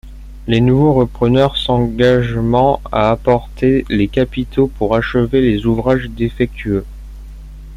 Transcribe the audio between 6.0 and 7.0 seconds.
défectueux.